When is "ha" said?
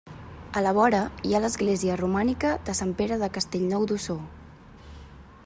1.35-1.41